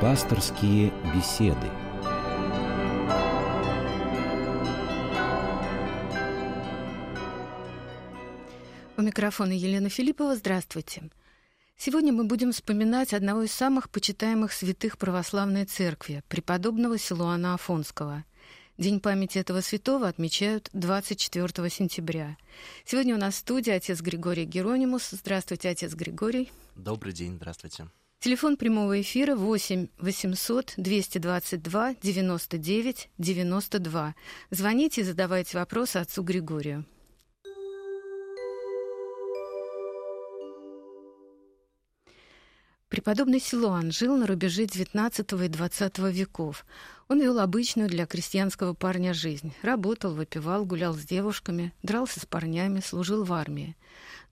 Пасторские 0.00 0.94
беседы. 1.14 1.68
У 8.96 9.02
микрофона 9.02 9.52
Елена 9.52 9.90
Филиппова. 9.90 10.36
Здравствуйте. 10.36 11.10
Сегодня 11.76 12.14
мы 12.14 12.24
будем 12.24 12.52
вспоминать 12.52 13.12
одного 13.12 13.42
из 13.42 13.52
самых 13.52 13.90
почитаемых 13.90 14.54
святых 14.54 14.96
православной 14.96 15.66
церкви, 15.66 16.22
преподобного 16.28 16.96
Силуана 16.96 17.52
Афонского. 17.52 18.24
День 18.78 19.00
памяти 19.00 19.36
этого 19.36 19.60
святого 19.60 20.08
отмечают 20.08 20.70
24 20.72 21.68
сентября. 21.68 22.38
Сегодня 22.86 23.16
у 23.16 23.18
нас 23.18 23.34
в 23.34 23.38
студии 23.38 23.70
отец 23.70 24.00
Григорий 24.00 24.46
Геронимус. 24.46 25.10
Здравствуйте, 25.10 25.68
отец 25.68 25.92
Григорий. 25.92 26.50
Добрый 26.74 27.12
день, 27.12 27.36
здравствуйте. 27.36 27.88
Телефон 28.22 28.58
прямого 28.58 29.00
эфира 29.00 29.34
8 29.34 29.86
800 29.96 30.74
222 30.76 31.94
99 32.02 33.08
92. 33.16 34.14
Звоните 34.50 35.00
и 35.00 35.04
задавайте 35.04 35.56
вопросы 35.56 35.96
отцу 35.96 36.22
Григорию. 36.22 36.84
Преподобный 42.90 43.40
Силуан 43.40 43.90
жил 43.90 44.14
на 44.18 44.26
рубеже 44.26 44.64
XIX 44.64 45.12
и 45.46 45.48
XX 45.48 46.12
веков. 46.12 46.66
Он 47.08 47.22
вел 47.22 47.38
обычную 47.38 47.88
для 47.88 48.04
крестьянского 48.04 48.74
парня 48.74 49.14
жизнь. 49.14 49.54
Работал, 49.62 50.12
выпивал, 50.12 50.66
гулял 50.66 50.92
с 50.92 51.04
девушками, 51.04 51.72
дрался 51.82 52.20
с 52.20 52.26
парнями, 52.26 52.80
служил 52.80 53.24
в 53.24 53.32
армии. 53.32 53.78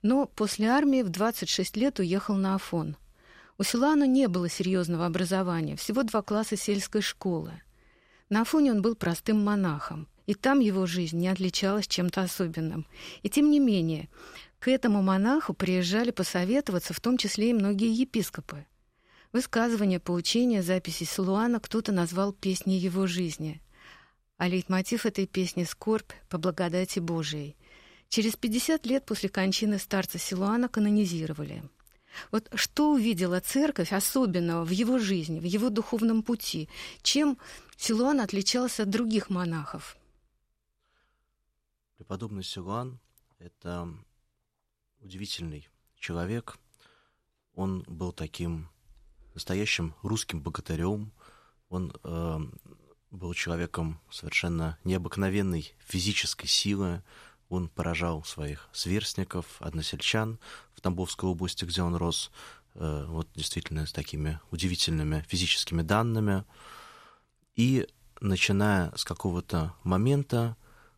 Но 0.03 0.27
после 0.27 0.67
армии 0.67 1.01
в 1.01 1.09
26 1.09 1.75
лет 1.75 1.97
уехал 1.97 2.35
на 2.35 2.53
Афон. 2.53 2.95
У 3.59 3.63
Силуана 3.63 4.07
не 4.07 4.29
было 4.29 4.47
серьезного 4.47 5.05
образования, 5.05 5.75
всего 5.75 6.03
два 6.03 6.21
класса 6.21 6.55
сельской 6.55 7.01
школы. 7.01 7.61
На 8.29 8.43
Афоне 8.43 8.71
он 8.71 8.81
был 8.81 8.95
простым 8.95 9.43
монахом, 9.43 10.07
и 10.27 10.33
там 10.33 10.61
его 10.61 10.85
жизнь 10.85 11.17
не 11.17 11.27
отличалась 11.27 11.85
чем-то 11.85 12.21
особенным. 12.21 12.87
И 13.21 13.29
тем 13.29 13.51
не 13.51 13.59
менее, 13.59 14.07
к 14.59 14.69
этому 14.69 15.01
монаху 15.01 15.53
приезжали 15.53 16.11
посоветоваться, 16.11 16.93
в 16.93 17.01
том 17.01 17.17
числе 17.17 17.49
и 17.49 17.53
многие 17.53 17.91
епископы. 17.91 18.65
Высказывания, 19.33 19.99
поучения, 19.99 20.63
записи 20.63 21.03
Силуана 21.03 21.59
кто-то 21.59 21.91
назвал 21.91 22.31
песней 22.31 22.77
его 22.77 23.07
жизни. 23.07 23.61
А 24.37 24.47
лейтмотив 24.47 25.05
этой 25.05 25.27
песни— 25.27 25.63
скорбь 25.69 26.13
по 26.29 26.37
благодати 26.37 26.99
Божией. 26.99 27.57
Через 28.07 28.37
50 28.37 28.85
лет 28.85 29.05
после 29.05 29.27
кончины 29.27 29.79
старца 29.79 30.17
Силуана 30.17 30.69
канонизировали. 30.69 31.61
Вот 32.31 32.49
что 32.55 32.91
увидела 32.93 33.39
церковь 33.39 33.93
особенного 33.93 34.65
в 34.65 34.69
его 34.69 34.99
жизни, 34.99 35.39
в 35.39 35.43
его 35.43 35.69
духовном 35.69 36.23
пути? 36.23 36.69
Чем 37.01 37.37
Силуан 37.77 38.21
отличался 38.21 38.83
от 38.83 38.89
других 38.89 39.29
монахов? 39.29 39.97
Преподобный 41.97 42.43
Силуан— 42.43 42.99
это 43.39 43.87
удивительный 45.01 45.67
человек. 45.97 46.57
Он 47.55 47.83
был 47.87 48.11
таким 48.11 48.69
настоящим 49.33 49.95
русским 50.01 50.41
богатырем. 50.41 51.11
Он 51.69 51.93
э, 52.03 52.39
был 53.11 53.33
человеком 53.33 53.99
совершенно 54.09 54.77
необыкновенной 54.83 55.73
физической 55.79 56.47
силы. 56.47 57.03
Он 57.49 57.67
поражал 57.67 58.23
своих 58.23 58.69
сверстников, 58.71 59.45
односельчан 59.59 60.39
в 60.73 60.81
Тамбовской 60.81 61.29
области, 61.29 61.65
где 61.65 61.81
он 61.81 61.95
рос. 61.95 62.31
Э, 62.75 63.05
вот 63.07 63.27
действительно 63.35 63.85
с 63.85 63.91
такими 63.91 64.39
удивительными 64.51 65.25
физическими 65.27 65.81
данными. 65.81 66.45
И 67.55 67.87
начиная 68.21 68.95
с 68.95 69.03
какого-то 69.03 69.73
момента 69.83 70.55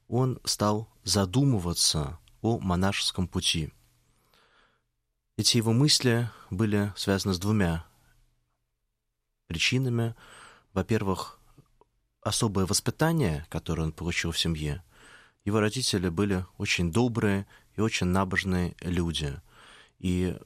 он 0.07 0.39
стал 0.43 0.89
задумываться 1.03 2.19
о 2.41 2.59
монашеском 2.59 3.27
пути– 3.27 3.71
эти 5.41 5.57
его 5.57 5.73
мысли 5.73 6.29
были 6.51 6.93
связаны 6.95 7.33
с 7.33 7.39
двумя 7.39 7.83
причинами. 9.47 10.13
Во-первых, 10.71 11.39
особое 12.21 12.67
воспитание, 12.67 13.47
которое 13.49 13.81
он 13.81 13.91
получил 13.91 14.29
в 14.31 14.37
семье. 14.37 14.83
Его 15.45 15.59
родители 15.59 16.09
были 16.09 16.45
очень 16.57 16.91
добрые 16.91 17.45
и 17.75 17.81
очень 17.81 18.07
набожные 18.07 18.75
люди. 18.81 19.33
И 19.99 20.37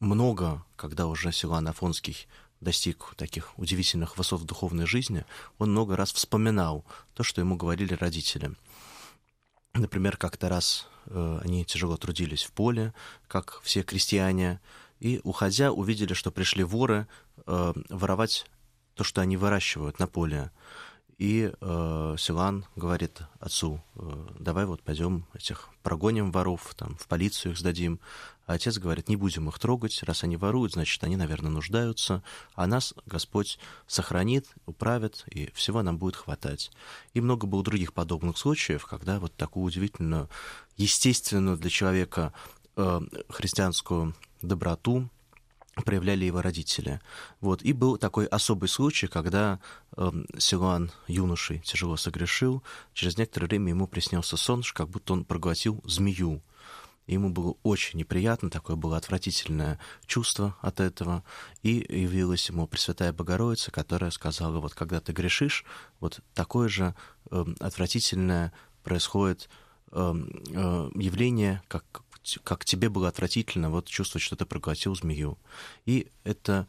много, 0.00 0.64
когда 0.76 1.06
уже 1.06 1.32
Силуан 1.32 1.68
Афонский 1.68 2.26
достиг 2.60 3.14
таких 3.16 3.58
удивительных 3.58 4.16
высот 4.16 4.40
в 4.40 4.44
духовной 4.44 4.86
жизни, 4.86 5.24
он 5.58 5.70
много 5.70 5.96
раз 5.96 6.12
вспоминал 6.12 6.84
то, 7.14 7.22
что 7.22 7.40
ему 7.40 7.56
говорили 7.56 7.94
родители. 7.94 8.52
Например, 9.74 10.16
как-то 10.16 10.48
раз 10.48 10.88
Э, 11.06 11.40
они 11.42 11.64
тяжело 11.64 11.96
трудились 11.96 12.44
в 12.44 12.52
поле, 12.52 12.94
как 13.28 13.60
все 13.62 13.82
крестьяне, 13.82 14.60
и, 15.00 15.20
уходя, 15.24 15.72
увидели, 15.72 16.14
что 16.14 16.30
пришли 16.30 16.62
воры 16.64 17.06
э, 17.46 17.72
воровать 17.88 18.46
то, 18.94 19.04
что 19.04 19.20
они 19.20 19.36
выращивают 19.36 19.98
на 19.98 20.06
поле. 20.06 20.50
И 21.18 21.52
э, 21.60 22.16
Силан 22.18 22.64
говорит 22.74 23.22
отцу, 23.38 23.80
э, 23.94 24.26
давай 24.38 24.66
вот 24.66 24.82
пойдем 24.82 25.24
этих 25.34 25.68
прогоним 25.82 26.32
воров, 26.32 26.74
там, 26.76 26.96
в 26.96 27.06
полицию 27.06 27.52
их 27.52 27.58
сдадим. 27.58 28.00
А 28.46 28.54
отец 28.54 28.78
говорит, 28.78 29.08
не 29.08 29.16
будем 29.16 29.48
их 29.48 29.58
трогать, 29.58 30.02
раз 30.02 30.24
они 30.24 30.36
воруют, 30.36 30.72
значит, 30.72 31.02
они, 31.04 31.16
наверное, 31.16 31.50
нуждаются, 31.50 32.22
а 32.54 32.66
нас 32.66 32.92
Господь 33.06 33.58
сохранит, 33.86 34.48
управит, 34.66 35.24
и 35.30 35.50
всего 35.54 35.82
нам 35.82 35.96
будет 35.96 36.16
хватать. 36.16 36.72
И 37.14 37.20
много 37.20 37.46
было 37.46 37.62
других 37.62 37.92
подобных 37.92 38.36
случаев, 38.36 38.84
когда 38.86 39.20
вот 39.20 39.34
такую 39.34 39.64
удивительную, 39.64 40.28
естественную 40.76 41.56
для 41.56 41.70
человека 41.70 42.32
э, 42.76 43.00
христианскую 43.28 44.14
доброту 44.40 45.08
проявляли 45.74 46.24
его 46.24 46.42
родители. 46.42 47.00
Вот. 47.40 47.62
И 47.62 47.72
был 47.72 47.96
такой 47.96 48.26
особый 48.26 48.68
случай, 48.68 49.06
когда 49.06 49.58
э, 49.96 50.10
Силуан 50.38 50.90
юношей 51.08 51.60
тяжело 51.60 51.96
согрешил, 51.96 52.62
через 52.92 53.16
некоторое 53.16 53.46
время 53.46 53.70
ему 53.70 53.86
приснился 53.86 54.36
сон, 54.36 54.62
как 54.74 54.88
будто 54.88 55.14
он 55.14 55.24
проглотил 55.24 55.80
змею. 55.84 56.42
И 57.06 57.14
ему 57.14 57.30
было 57.30 57.56
очень 57.62 57.98
неприятно, 57.98 58.48
такое 58.48 58.76
было 58.76 58.96
отвратительное 58.96 59.78
чувство 60.06 60.56
от 60.60 60.78
этого. 60.78 61.24
И 61.62 61.84
явилась 61.88 62.48
ему 62.48 62.66
Пресвятая 62.66 63.12
Богородица, 63.12 63.70
которая 63.70 64.10
сказала, 64.10 64.60
вот 64.60 64.74
когда 64.74 65.00
ты 65.00 65.12
грешишь, 65.12 65.64
вот 66.00 66.20
такое 66.34 66.68
же 66.68 66.94
э, 67.30 67.44
отвратительное 67.58 68.52
происходит 68.84 69.48
э, 69.90 70.14
э, 70.50 70.90
явление, 70.94 71.62
как 71.66 71.84
как 72.44 72.64
тебе 72.64 72.88
было 72.88 73.08
отвратительно 73.08 73.70
вот 73.70 73.86
чувствовать, 73.86 74.22
что 74.22 74.36
ты 74.36 74.44
проглотил 74.44 74.94
змею. 74.94 75.38
И 75.86 76.08
это 76.24 76.66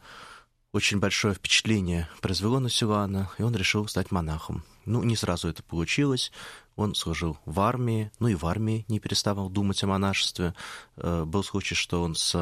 очень 0.72 0.98
большое 0.98 1.34
впечатление 1.34 2.08
произвело 2.20 2.58
на 2.58 2.68
Силуана, 2.68 3.30
и 3.38 3.42
он 3.42 3.54
решил 3.54 3.86
стать 3.86 4.10
монахом. 4.10 4.64
Ну, 4.86 5.02
не 5.04 5.16
сразу 5.16 5.48
это 5.48 5.62
получилось. 5.62 6.32
Он 6.76 6.94
служил 6.94 7.38
в 7.44 7.60
армии, 7.60 8.10
ну 8.18 8.28
и 8.28 8.34
в 8.34 8.44
армии 8.44 8.84
не 8.88 8.98
переставал 8.98 9.48
думать 9.48 9.82
о 9.84 9.86
монашестве. 9.86 10.54
Э, 10.96 11.24
был 11.24 11.44
случай, 11.44 11.76
что 11.76 12.02
он 12.02 12.16
с 12.16 12.34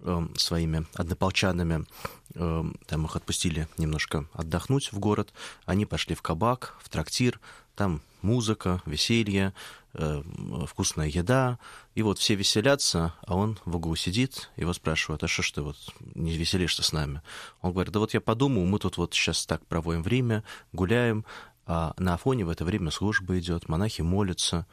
э, 0.00 0.28
своими 0.36 0.86
однополчанами, 0.94 1.84
э, 2.34 2.64
там 2.86 3.04
их 3.04 3.16
отпустили 3.16 3.68
немножко 3.76 4.26
отдохнуть 4.32 4.90
в 4.92 4.98
город, 4.98 5.32
они 5.66 5.84
пошли 5.84 6.14
в 6.14 6.22
кабак, 6.22 6.76
в 6.80 6.88
трактир, 6.88 7.38
там 7.76 8.00
музыка, 8.22 8.82
веселье, 8.86 9.52
э, 9.94 10.22
вкусная 10.66 11.08
еда, 11.08 11.58
и 11.94 12.02
вот 12.02 12.18
все 12.18 12.34
веселятся, 12.34 13.14
а 13.26 13.34
он 13.34 13.58
в 13.64 13.76
углу 13.76 13.96
сидит, 13.96 14.50
его 14.56 14.72
спрашивают, 14.72 15.22
а 15.24 15.28
что 15.28 15.42
ж 15.42 15.52
ты 15.52 15.62
вот 15.62 15.76
не 16.14 16.36
веселишься 16.36 16.82
с 16.82 16.92
нами? 16.92 17.22
Он 17.60 17.72
говорит, 17.72 17.92
да 17.92 18.00
вот 18.00 18.14
я 18.14 18.20
подумал, 18.20 18.64
мы 18.66 18.78
тут 18.78 18.96
вот 18.96 19.14
сейчас 19.14 19.46
так 19.46 19.64
проводим 19.66 20.02
время, 20.02 20.44
гуляем, 20.72 21.24
а 21.66 21.94
на 21.98 22.14
Афоне 22.14 22.44
в 22.44 22.50
это 22.50 22.64
время 22.64 22.90
служба 22.90 23.38
идет, 23.38 23.68
монахи 23.68 24.02
молятся, 24.02 24.66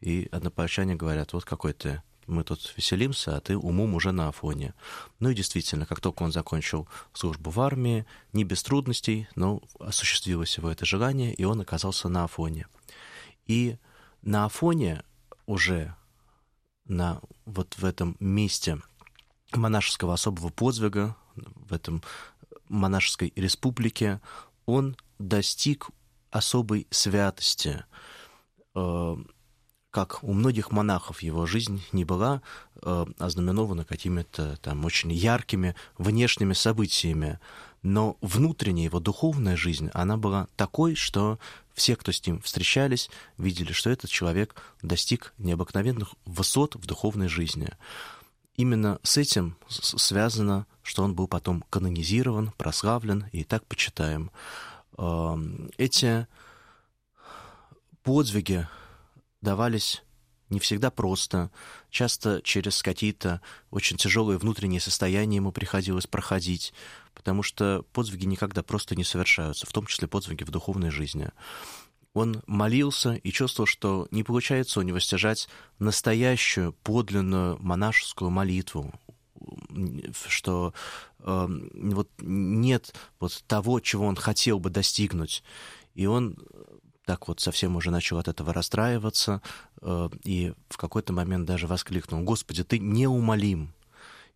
и 0.00 0.28
однопольчане 0.32 0.94
говорят, 0.94 1.32
вот 1.32 1.44
какой 1.44 1.72
ты 1.72 2.02
мы 2.30 2.44
тут 2.44 2.72
веселимся, 2.76 3.36
а 3.36 3.40
ты 3.40 3.56
умом 3.56 3.94
уже 3.94 4.12
на 4.12 4.28
Афоне. 4.28 4.74
Ну 5.18 5.30
и 5.30 5.34
действительно, 5.34 5.84
как 5.84 6.00
только 6.00 6.22
он 6.22 6.32
закончил 6.32 6.88
службу 7.12 7.50
в 7.50 7.60
армии, 7.60 8.06
не 8.32 8.44
без 8.44 8.62
трудностей, 8.62 9.28
но 9.34 9.60
осуществилось 9.78 10.56
его 10.56 10.70
это 10.70 10.86
желание, 10.86 11.34
и 11.34 11.44
он 11.44 11.60
оказался 11.60 12.08
на 12.08 12.24
Афоне. 12.24 12.66
И 13.50 13.78
на 14.22 14.44
Афоне 14.44 15.02
уже 15.46 15.96
на 16.84 17.20
вот 17.46 17.78
в 17.78 17.84
этом 17.84 18.16
месте 18.20 18.80
монашеского 19.52 20.14
особого 20.14 20.50
подвига, 20.50 21.16
в 21.34 21.72
этом 21.72 22.00
монашеской 22.68 23.32
республике, 23.34 24.20
он 24.66 24.96
достиг 25.18 25.88
особой 26.30 26.86
святости. 26.90 27.84
Э, 28.76 29.16
как 29.90 30.22
у 30.22 30.32
многих 30.32 30.70
монахов 30.70 31.20
его 31.20 31.44
жизнь 31.46 31.82
не 31.90 32.04
была 32.04 32.42
э, 32.80 33.06
ознаменована 33.18 33.84
какими-то 33.84 34.58
там 34.58 34.84
очень 34.84 35.10
яркими 35.10 35.74
внешними 35.98 36.52
событиями, 36.52 37.40
но 37.82 38.16
внутренняя 38.20 38.84
его 38.84 39.00
духовная 39.00 39.56
жизнь, 39.56 39.90
она 39.94 40.16
была 40.16 40.48
такой, 40.56 40.94
что 40.94 41.38
все, 41.74 41.96
кто 41.96 42.12
с 42.12 42.24
ним 42.26 42.40
встречались, 42.40 43.10
видели, 43.38 43.72
что 43.72 43.90
этот 43.90 44.10
человек 44.10 44.54
достиг 44.82 45.32
необыкновенных 45.38 46.14
высот 46.26 46.74
в 46.74 46.84
духовной 46.86 47.28
жизни. 47.28 47.70
Именно 48.56 48.98
с 49.02 49.16
этим 49.16 49.56
связано, 49.68 50.66
что 50.82 51.02
он 51.02 51.14
был 51.14 51.26
потом 51.26 51.64
канонизирован, 51.70 52.52
прославлен 52.58 53.26
и 53.32 53.44
так 53.44 53.64
почитаем. 53.66 54.30
Эм, 54.98 55.70
эти 55.78 56.26
подвиги 58.02 58.68
давались 59.40 60.02
не 60.50 60.58
всегда 60.58 60.90
просто. 60.90 61.50
Часто 61.90 62.42
через 62.42 62.82
какие-то 62.82 63.40
очень 63.70 63.96
тяжелые 63.96 64.36
внутренние 64.36 64.80
состояния 64.80 65.36
ему 65.36 65.52
приходилось 65.52 66.06
проходить, 66.06 66.74
потому 67.14 67.42
что 67.42 67.84
подвиги 67.92 68.26
никогда 68.26 68.62
просто 68.62 68.96
не 68.96 69.04
совершаются, 69.04 69.66
в 69.66 69.72
том 69.72 69.86
числе 69.86 70.08
подвиги 70.08 70.44
в 70.44 70.50
духовной 70.50 70.90
жизни. 70.90 71.30
Он 72.12 72.42
молился 72.46 73.14
и 73.14 73.30
чувствовал, 73.30 73.66
что 73.66 74.08
не 74.10 74.24
получается 74.24 74.80
у 74.80 74.82
него 74.82 74.98
стяжать 74.98 75.48
настоящую, 75.78 76.72
подлинную 76.72 77.56
монашескую 77.60 78.30
молитву, 78.30 78.92
что 80.28 80.74
э, 81.20 81.46
вот 81.74 82.10
нет 82.20 82.94
вот 83.20 83.44
того, 83.46 83.80
чего 83.80 84.06
он 84.06 84.16
хотел 84.16 84.58
бы 84.58 84.70
достигнуть. 84.70 85.44
И 85.94 86.06
он 86.06 86.36
так 87.06 87.26
вот 87.28 87.40
совсем 87.40 87.76
уже 87.76 87.90
начал 87.90 88.18
от 88.18 88.28
этого 88.28 88.52
расстраиваться, 88.52 89.42
э, 89.80 90.10
и 90.24 90.52
в 90.68 90.76
какой-то 90.76 91.12
момент 91.12 91.46
даже 91.46 91.66
воскликнул, 91.66 92.22
«Господи, 92.22 92.64
ты 92.64 92.78
неумолим!» 92.78 93.72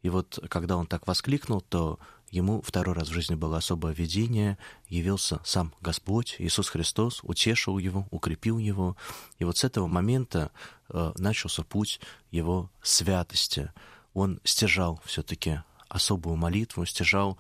И 0.03 0.11
вот 0.11 0.39
когда 0.51 0.77
он 0.77 0.87
так 0.87 1.07
воскликнул, 1.07 1.61
то 1.61 1.99
ему 2.35 2.63
второй 2.63 2.95
раз 2.95 3.09
в 3.09 3.13
жизни 3.13 3.37
было 3.37 3.59
особое 3.59 3.95
видение, 3.95 4.59
явился 4.89 5.41
сам 5.45 5.73
Господь, 5.81 6.35
Иисус 6.39 6.69
Христос, 6.69 7.21
утешил 7.23 7.79
его, 7.79 8.09
укрепил 8.11 8.59
его. 8.59 8.97
И 9.39 9.45
вот 9.45 9.57
с 9.57 9.65
этого 9.65 9.87
момента 9.87 10.51
э, 10.89 11.13
начался 11.17 11.63
путь 11.63 12.01
его 12.33 12.71
святости. 12.83 13.73
Он 14.15 14.41
стяжал 14.43 15.01
все-таки 15.05 15.61
особую 15.89 16.37
молитву, 16.37 16.85
стяжал 16.87 17.39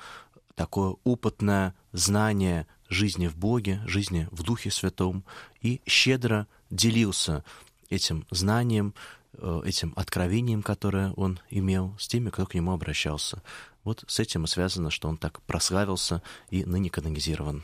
такое 0.55 0.94
опытное 1.02 1.75
знание 1.93 2.69
жизни 2.88 3.26
в 3.26 3.37
Боге, 3.37 3.82
жизни 3.87 4.29
в 4.31 4.44
Духе 4.44 4.70
Святом, 4.70 5.25
и 5.61 5.81
щедро 5.87 6.46
делился 6.70 7.44
этим 7.91 8.26
знанием, 8.31 8.94
э, 9.32 9.62
этим 9.64 9.93
откровением, 9.96 10.62
которое 10.62 11.12
он 11.14 11.41
имел 11.50 11.96
с 11.99 12.06
теми, 12.06 12.31
кто 12.31 12.46
к 12.46 12.55
нему 12.55 12.73
обращался. 12.73 13.43
Вот 13.85 14.05
с 14.07 14.19
этим 14.19 14.45
и 14.45 14.49
связано, 14.49 14.91
что 14.91 15.09
он 15.09 15.17
так 15.17 15.41
прославился 15.43 16.23
и 16.51 16.65
ныне 16.65 16.91
канонизирован. 16.91 17.63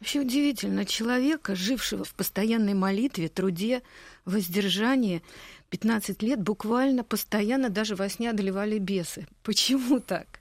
Вообще 0.00 0.20
удивительно, 0.20 0.84
человека, 0.84 1.54
жившего 1.54 2.04
в 2.04 2.14
постоянной 2.14 2.74
молитве, 2.74 3.28
труде, 3.28 3.82
воздержании, 4.24 5.22
15 5.70 6.22
лет 6.22 6.40
буквально 6.40 7.04
постоянно 7.04 7.70
даже 7.70 7.96
во 7.96 8.08
сне 8.08 8.30
одолевали 8.30 8.78
бесы. 8.78 9.26
Почему 9.42 10.00
так? 10.00 10.40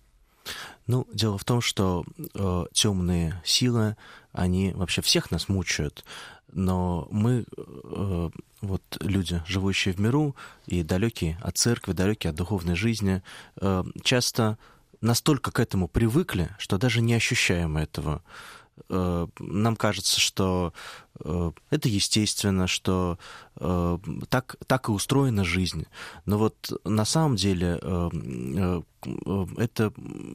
Ну, 0.87 1.07
дело 1.11 1.37
в 1.37 1.43
том, 1.43 1.61
что 1.61 2.05
э, 2.17 2.65
темные 2.71 3.41
силы, 3.43 3.97
они 4.31 4.71
вообще 4.73 5.01
всех 5.01 5.31
нас 5.31 5.49
мучают, 5.49 6.05
но 6.51 7.07
мы, 7.09 7.45
э, 7.57 8.29
вот 8.61 8.81
люди, 8.99 9.41
живущие 9.47 9.93
в 9.95 9.99
миру 9.99 10.35
и 10.67 10.83
далекие 10.83 11.39
от 11.41 11.57
церкви, 11.57 11.93
далекие 11.93 12.29
от 12.29 12.35
духовной 12.35 12.75
жизни, 12.75 13.23
э, 13.59 13.83
часто 14.03 14.59
настолько 15.05 15.51
к 15.51 15.59
этому 15.59 15.87
привыкли, 15.87 16.49
что 16.57 16.77
даже 16.77 17.01
не 17.01 17.13
ощущаем 17.13 17.77
этого. 17.77 18.21
Э, 18.89 19.27
нам 19.39 19.75
кажется, 19.75 20.19
что 20.19 20.73
э, 21.19 21.51
это 21.69 21.87
естественно, 21.87 22.67
что 22.67 23.17
э, 23.57 23.97
так, 24.29 24.57
так 24.67 24.89
и 24.89 24.91
устроена 24.91 25.45
жизнь. 25.45 25.85
Но 26.25 26.37
вот 26.37 26.71
на 26.83 27.05
самом 27.05 27.35
деле 27.35 27.79
это 29.57 29.93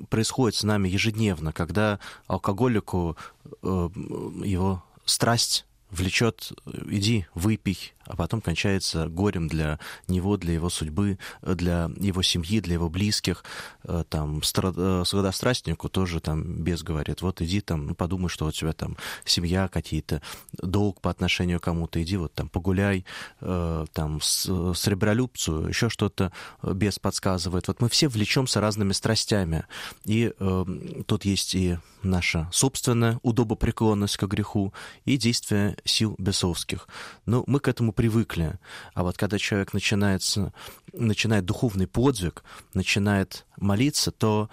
происходит 0.09 0.57
с 0.57 0.63
нами 0.63 0.89
ежедневно, 0.89 1.53
когда 1.53 1.99
алкоголику 2.29 3.17
его 3.63 4.83
страсть 5.05 5.67
влечет, 5.91 6.53
иди, 6.89 7.27
выпей, 7.35 7.93
а 8.11 8.17
потом 8.17 8.41
кончается 8.41 9.09
горем 9.09 9.49
для 9.49 9.79
него, 10.09 10.37
для 10.37 10.55
его 10.55 10.69
судьбы, 10.69 11.19
для 11.43 11.91
его 11.97 12.23
семьи, 12.23 12.61
для 12.61 12.75
его 12.75 12.89
близких. 12.89 13.45
Э, 13.85 14.05
там, 14.09 14.41
э, 14.41 15.03
сладострастнику 15.07 15.89
тоже 15.89 16.21
там 16.21 16.63
без 16.63 16.83
говорит, 16.83 17.23
вот 17.23 17.41
иди 17.41 17.61
там, 17.61 17.87
ну, 17.87 17.95
подумай, 17.95 18.29
что 18.29 18.47
у 18.47 18.53
тебя 18.53 18.73
там 18.73 18.97
семья 19.25 19.69
какие-то, 19.69 20.23
долг 20.61 21.01
по 21.01 21.11
отношению 21.11 21.61
к 21.61 21.65
кому-то, 21.65 22.03
иди 22.03 22.17
вот 22.17 22.35
там 22.35 22.49
погуляй, 22.49 23.05
э, 23.41 23.87
там, 23.93 24.21
с, 24.21 24.75
сребролюбцу, 24.75 25.69
еще 25.69 25.89
что-то 25.89 26.33
без 26.63 26.99
подсказывает. 26.99 27.69
Вот 27.69 27.81
мы 27.81 27.89
все 27.89 28.09
влечемся 28.09 28.61
разными 28.61 28.93
страстями. 28.93 29.67
И 30.05 30.33
э, 30.37 30.65
тут 31.07 31.25
есть 31.25 31.55
и 31.55 31.79
наша 32.03 32.49
собственная 32.53 33.19
удобопреклонность 33.23 34.17
к 34.17 34.25
греху, 34.25 34.73
и 35.05 35.17
действия 35.17 35.77
сил 35.85 36.15
бесовских. 36.19 36.89
Но 37.27 37.45
мы 37.47 37.61
к 37.61 37.69
этому 37.69 37.93
привыкли. 37.93 38.59
А 38.95 39.03
вот 39.03 39.17
когда 39.17 39.39
человек 39.39 39.73
начинается, 39.73 40.53
начинает 40.93 41.45
духовный 41.45 41.87
подвиг, 41.87 42.45
начинает 42.75 43.47
молиться, 43.57 44.11
то 44.11 44.51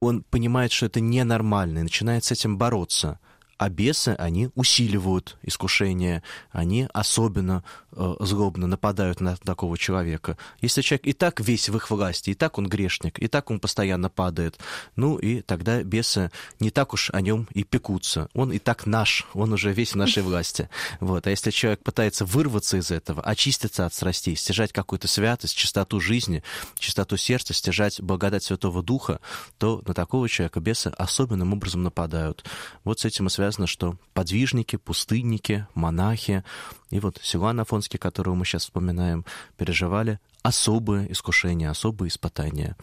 он 0.00 0.22
понимает, 0.22 0.72
что 0.72 0.86
это 0.86 1.00
ненормально, 1.00 1.80
и 1.80 1.82
начинает 1.82 2.24
с 2.24 2.32
этим 2.32 2.58
бороться. 2.58 3.18
А 3.58 3.70
бесы, 3.70 4.14
они 4.18 4.50
усиливают 4.54 5.38
искушение, 5.42 6.22
они 6.50 6.88
особенно 6.92 7.64
э, 7.92 8.14
злобно 8.20 8.66
нападают 8.66 9.20
на 9.20 9.36
такого 9.36 9.78
человека. 9.78 10.36
Если 10.60 10.82
человек 10.82 11.06
и 11.06 11.14
так 11.14 11.40
весь 11.40 11.70
в 11.70 11.76
их 11.76 11.88
власти, 11.90 12.30
и 12.30 12.34
так 12.34 12.58
он 12.58 12.68
грешник, 12.68 13.18
и 13.18 13.28
так 13.28 13.50
он 13.50 13.58
постоянно 13.58 14.10
падает, 14.10 14.58
ну 14.94 15.16
и 15.16 15.40
тогда 15.40 15.82
бесы 15.82 16.30
не 16.60 16.70
так 16.70 16.92
уж 16.92 17.08
о 17.14 17.22
нем 17.22 17.48
и 17.54 17.64
пекутся. 17.64 18.28
Он 18.34 18.52
и 18.52 18.58
так 18.58 18.84
наш, 18.84 19.26
он 19.32 19.54
уже 19.54 19.72
весь 19.72 19.92
в 19.92 19.96
нашей 19.96 20.22
власти. 20.22 20.68
Вот. 21.00 21.26
А 21.26 21.30
если 21.30 21.50
человек 21.50 21.82
пытается 21.82 22.26
вырваться 22.26 22.76
из 22.76 22.90
этого, 22.90 23.22
очиститься 23.22 23.86
от 23.86 23.94
страстей, 23.94 24.36
стяжать 24.36 24.74
какую-то 24.74 25.08
святость, 25.08 25.56
чистоту 25.56 25.98
жизни, 25.98 26.42
чистоту 26.78 27.16
сердца, 27.16 27.54
стяжать 27.54 28.02
благодать 28.02 28.44
Святого 28.44 28.82
Духа, 28.82 29.20
то 29.56 29.82
на 29.86 29.94
такого 29.94 30.28
человека 30.28 30.60
бесы 30.60 30.88
особенным 30.88 31.54
образом 31.54 31.82
нападают. 31.82 32.44
Вот 32.84 33.00
с 33.00 33.06
этим 33.06 33.28
и 33.28 33.30
связано 33.30 33.45
связано, 33.46 33.68
что 33.68 33.94
подвижники, 34.12 34.74
пустынники, 34.74 35.68
монахи 35.74 36.42
и 36.90 36.98
вот 36.98 37.18
Силуан 37.22 37.60
Афонский, 37.60 37.96
которого 37.96 38.34
мы 38.34 38.44
сейчас 38.44 38.62
вспоминаем, 38.62 39.24
переживали 39.56 40.18
особые 40.42 41.12
искушения, 41.12 41.70
особые 41.70 42.08
испытания. 42.08 42.76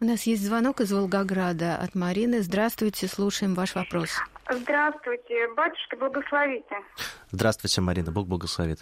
У 0.00 0.04
нас 0.04 0.24
есть 0.24 0.44
звонок 0.44 0.80
из 0.80 0.90
Волгограда 0.90 1.76
от 1.76 1.94
Марины. 1.94 2.42
Здравствуйте, 2.42 3.06
слушаем 3.06 3.54
ваш 3.54 3.76
вопрос. 3.76 4.10
Здравствуйте, 4.50 5.46
батюшка, 5.56 5.96
благословите. 5.96 6.74
Здравствуйте, 7.30 7.80
Марина, 7.80 8.10
Бог 8.10 8.26
благословит. 8.26 8.80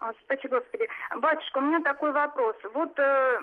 А, 0.00 0.14
спасибо, 0.24 0.60
Господи. 0.60 0.88
Батюшка, 1.16 1.58
у 1.58 1.60
меня 1.60 1.80
такой 1.80 2.12
вопрос. 2.12 2.56
Вот 2.72 2.98
э, 2.98 3.38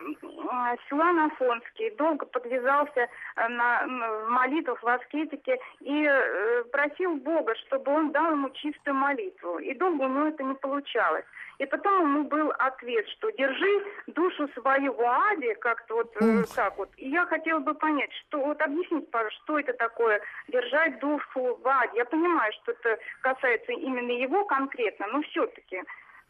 Силан 0.90 1.20
Афонский 1.20 1.92
долго 1.98 2.26
подвязался 2.26 3.08
э, 3.36 3.48
на, 3.48 3.86
в 3.86 4.30
молитвах, 4.30 4.82
в 4.82 4.88
аскетике 4.88 5.60
и 5.82 6.04
э, 6.10 6.64
просил 6.72 7.16
Бога, 7.18 7.54
чтобы 7.68 7.92
он 7.92 8.12
дал 8.12 8.32
ему 8.32 8.50
чистую 8.50 8.96
молитву. 8.96 9.60
И 9.60 9.76
долго 9.76 10.02
у 10.02 10.08
него 10.08 10.28
это 10.28 10.44
не 10.44 10.56
получалось. 10.56 11.26
И 11.60 11.66
потом 11.68 12.02
ему 12.02 12.24
был 12.24 12.52
ответ, 12.58 13.08
что 13.10 13.30
держи 13.32 13.84
душу 14.08 14.48
свою 14.60 14.94
в 14.94 15.02
аде, 15.02 15.54
как-то 15.56 15.96
вот 15.96 16.16
э, 16.20 16.44
так 16.56 16.76
вот. 16.78 16.90
И 16.98 17.08
я 17.10 17.28
хотела 17.28 17.60
бы 17.60 17.76
понять, 17.76 18.12
что 18.14 18.44
вот 18.44 18.60
объясните, 18.64 19.06
пожалуйста, 19.12 19.40
что 19.44 19.60
это 19.60 19.74
такое 19.74 20.22
держать 20.48 20.98
душу 20.98 21.60
в 21.62 21.68
аде. 21.68 21.98
Я 21.98 22.06
понимаю, 22.06 22.52
что 22.54 22.72
это 22.72 22.98
касается 23.22 23.74
именно 23.74 24.12
его 24.12 24.44
конкретно, 24.46 25.06
но 25.12 25.22
все-таки 25.22 25.84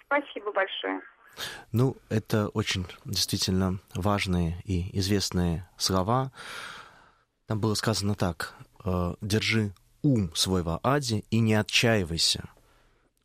Спасибо 0.08 0.52
большое. 0.52 1.02
Ну, 1.72 1.98
это 2.10 2.48
очень 2.50 2.86
действительно 3.06 3.80
важные 3.94 4.62
и 4.64 4.98
известные 4.98 5.70
слова. 5.78 6.32
Там 7.46 7.60
было 7.60 7.76
сказано 7.76 8.16
так. 8.16 8.56
«Э, 8.84 9.16
«Держи 9.22 9.74
ум 10.02 10.34
свой 10.34 10.64
в 10.64 10.80
аде 10.84 11.24
и 11.30 11.40
не 11.40 11.54
отчаивайся». 11.54 12.50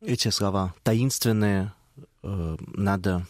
Эти 0.01 0.27
слова 0.29 0.73
таинственные, 0.83 1.73
э, 2.23 2.57
надо 2.59 3.25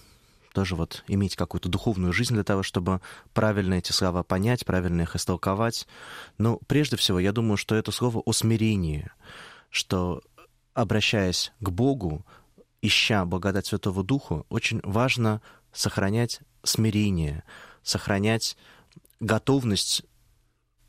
тоже 0.53 0.75
вот 0.75 1.03
иметь 1.07 1.35
какую-то 1.35 1.69
духовную 1.69 2.13
жизнь 2.13 2.33
для 2.33 2.43
того, 2.43 2.63
чтобы 2.63 3.01
правильно 3.33 3.75
эти 3.75 3.91
слова 3.91 4.23
понять, 4.23 4.65
правильно 4.65 5.01
их 5.01 5.15
истолковать. 5.15 5.87
Но 6.37 6.59
прежде 6.67 6.95
всего, 6.95 7.19
я 7.19 7.31
думаю, 7.31 7.57
что 7.57 7.75
это 7.75 7.91
слово 7.91 8.19
о 8.19 8.31
смирении, 8.33 9.09
что 9.69 10.21
обращаясь 10.73 11.51
к 11.59 11.69
Богу, 11.69 12.25
ища 12.83 13.25
благодать 13.25 13.65
Святого 13.65 14.03
Духа, 14.03 14.43
очень 14.49 14.81
важно 14.83 15.41
сохранять 15.71 16.41
смирение, 16.63 17.43
сохранять 17.81 18.57
готовность 19.19 20.03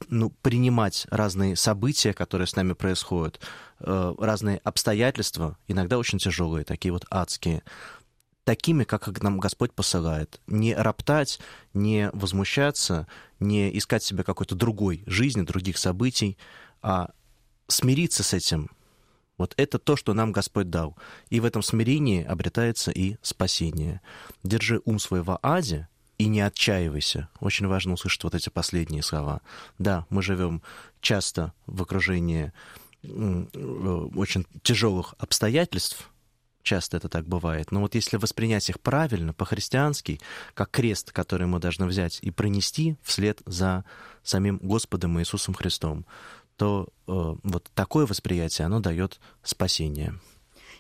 ну, 0.09 0.31
принимать 0.43 1.07
разные 1.11 1.57
события, 1.57 2.13
которые 2.13 2.47
с 2.47 2.57
нами 2.57 2.75
происходят, 2.75 3.41
э, 3.81 4.15
разные 4.19 4.59
обстоятельства, 4.59 5.57
иногда 5.67 5.97
очень 5.97 6.19
тяжелые, 6.19 6.65
такие 6.65 6.93
вот 6.93 7.07
адские, 7.11 7.63
такими, 8.45 8.85
как 8.85 9.23
нам 9.23 9.39
Господь 9.39 9.73
посылает. 9.73 10.41
Не 10.47 10.75
роптать, 10.75 11.41
не 11.73 12.11
возмущаться, 12.13 13.07
не 13.41 13.77
искать 13.79 14.03
себе 14.03 14.25
какой-то 14.25 14.55
другой 14.55 15.03
жизни, 15.07 15.43
других 15.43 15.79
событий, 15.79 16.37
а 16.83 17.11
смириться 17.69 18.23
с 18.23 18.35
этим. 18.35 18.71
Вот 19.37 19.55
это 19.57 19.79
то, 19.79 19.97
что 19.97 20.15
нам 20.15 20.33
Господь 20.33 20.71
дал. 20.71 20.97
И 21.29 21.41
в 21.41 21.45
этом 21.45 21.63
смирении 21.63 22.25
обретается 22.25 22.91
и 22.91 23.17
спасение. 23.23 24.01
Держи 24.43 24.81
ум 24.85 24.99
свой 24.99 25.23
в 25.23 25.39
аде 25.43 25.89
и 26.19 26.27
не 26.27 26.41
отчаивайся. 26.41 27.29
Очень 27.41 27.67
важно 27.67 27.95
услышать 27.95 28.23
вот 28.25 28.35
эти 28.35 28.49
последние 28.49 29.03
слова. 29.03 29.41
Да, 29.79 30.07
мы 30.11 30.23
живем 30.23 30.63
часто 31.01 31.53
в 31.67 31.83
окружении 31.83 32.53
э, 33.03 34.09
очень 34.15 34.47
тяжелых 34.63 35.15
обстоятельств, 35.19 36.09
часто 36.63 36.97
это 36.97 37.09
так 37.09 37.27
бывает. 37.27 37.73
Но 37.73 37.81
вот 37.81 37.95
если 37.95 38.17
воспринять 38.17 38.69
их 38.71 38.81
правильно, 38.81 39.33
по-христиански, 39.33 40.21
как 40.55 40.71
крест, 40.71 41.13
который 41.13 41.47
мы 41.47 41.59
должны 41.59 41.87
взять 41.87 42.19
и 42.23 42.31
пронести 42.31 42.97
вслед 43.03 43.43
за 43.47 43.85
самим 44.23 44.59
Господом 44.59 45.19
Иисусом 45.21 45.55
Христом, 45.55 46.07
то 46.57 46.89
э, 47.07 47.13
вот 47.43 47.71
такое 47.75 48.07
восприятие, 48.07 48.67
оно 48.67 48.81
дает 48.81 49.21
спасение. 49.43 50.15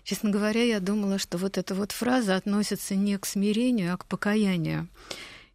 Честно 0.04 0.30
говоря, 0.30 0.62
я 0.62 0.80
думала, 0.80 1.18
что 1.18 1.38
вот 1.38 1.56
эта 1.56 1.74
вот 1.74 1.92
фраза 1.92 2.36
относится 2.36 2.94
не 2.94 3.18
к 3.18 3.24
смирению, 3.26 3.94
а 3.94 3.96
к 3.96 4.04
покаянию. 4.04 4.88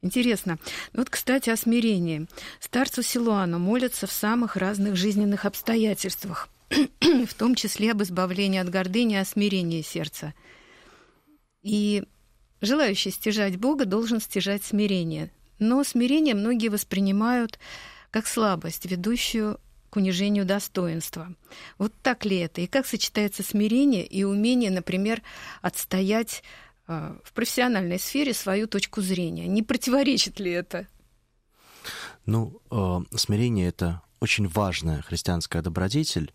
Интересно. 0.02 0.58
Вот, 0.94 1.10
кстати, 1.10 1.50
о 1.50 1.58
смирении. 1.58 2.28
Старцу 2.60 3.04
Силуану 3.04 3.60
молятся 3.60 4.08
в 4.08 4.12
самых 4.12 4.56
разных 4.56 4.96
жизненных 4.96 5.46
обстоятельствах, 5.46 6.50
в 6.70 7.34
том 7.36 7.54
числе 7.54 7.92
об 7.92 8.02
избавлении 8.02 8.60
от 8.60 8.70
гордыни 8.70 9.16
о 9.16 9.26
смирении 9.26 9.82
сердца. 9.82 10.34
И 11.62 12.04
желающий 12.62 13.12
стяжать 13.12 13.58
Бога 13.58 13.86
должен 13.86 14.20
стяжать 14.20 14.64
смирение. 14.64 15.32
Но 15.60 15.84
смирение 15.84 16.34
многие 16.34 16.70
воспринимают 16.70 17.60
как 18.10 18.26
слабость, 18.26 18.86
ведущую 18.86 19.60
к 19.90 19.96
унижению 19.98 20.46
достоинства. 20.46 21.34
Вот 21.78 21.94
так 22.02 22.26
ли 22.26 22.38
это? 22.38 22.62
И 22.62 22.68
как 22.68 22.86
сочетается 22.86 23.44
смирение 23.44 24.06
и 24.06 24.24
умение, 24.24 24.72
например, 24.72 25.22
отстоять 25.62 26.44
э, 26.88 27.16
в 27.24 27.34
профессиональной 27.34 28.00
сфере 28.00 28.34
свою 28.34 28.68
точку 28.68 29.02
зрения? 29.02 29.48
Не 29.48 29.64
противоречит 29.64 30.40
ли 30.40 30.52
это? 30.52 30.88
Ну, 32.26 32.62
э, 32.72 33.18
смирение 33.18 33.68
это 33.68 34.02
очень 34.20 34.48
важная 34.48 35.02
христианская 35.02 35.62
добродетель. 35.62 36.34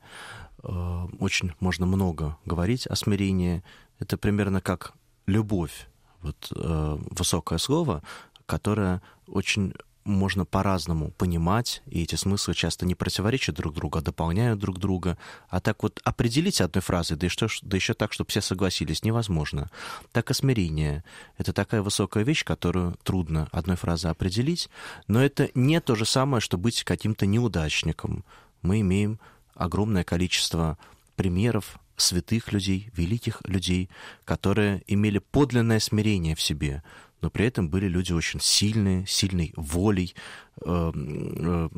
Э, 0.63 1.07
очень 1.21 1.53
можно 1.61 1.87
много 1.87 2.37
говорить 2.45 2.87
о 2.87 2.97
смирении. 2.97 3.63
Это 3.99 4.17
примерно 4.17 4.61
как 4.61 4.95
любовь. 5.27 5.89
Вот 6.23 6.53
э, 6.55 6.99
высокое 7.11 7.59
слово, 7.59 8.03
которое 8.47 9.03
очень 9.27 9.75
можно 10.05 10.45
по-разному 10.45 11.11
понимать, 11.13 11.83
и 11.87 12.03
эти 12.03 12.15
смыслы 12.15 12.55
часто 12.55 12.87
не 12.87 12.95
противоречат 12.95 13.55
друг 13.55 13.75
другу, 13.75 13.99
а 13.99 14.03
дополняют 14.03 14.59
друг 14.59 14.79
друга. 14.79 15.19
А 15.49 15.61
так 15.61 15.83
вот 15.83 16.01
определить 16.05 16.61
одной 16.61 16.83
фразой, 16.83 17.17
да, 17.17 17.27
и 17.27 17.31
что, 17.31 17.49
да 17.63 17.77
еще 17.77 17.95
так, 17.95 18.13
чтобы 18.13 18.31
все 18.31 18.41
согласились, 18.41 19.03
невозможно. 19.03 19.71
Так 20.13 20.31
и 20.31 20.35
смирение. 20.35 21.05
Это 21.39 21.53
такая 21.53 21.83
высокая 21.83 22.25
вещь, 22.25 22.45
которую 22.45 22.97
трудно 23.03 23.49
одной 23.51 23.77
фразой 23.77 24.11
определить, 24.11 24.69
но 25.09 25.23
это 25.25 25.51
не 25.55 25.81
то 25.81 25.95
же 25.95 26.05
самое, 26.05 26.41
что 26.41 26.59
быть 26.59 26.85
каким-то 26.85 27.27
неудачником. 27.27 28.25
Мы 28.63 28.81
имеем 28.81 29.19
огромное 29.55 30.05
количество 30.05 30.79
примеров 31.17 31.79
святых 31.97 32.53
людей, 32.53 32.91
великих 32.95 33.41
людей, 33.45 33.89
которые 34.25 34.83
имели 34.87 35.19
подлинное 35.19 35.79
смирение 35.79 36.35
в 36.35 36.43
себе, 36.43 36.83
но 37.25 37.31
при 37.31 37.47
этом 37.47 37.71
были 37.71 37.89
люди 37.89 38.13
очень 38.13 38.39
сильные, 38.39 39.07
сильной 39.07 39.55
волей, 39.57 40.15
э, 40.61 40.93
э, 40.95 41.69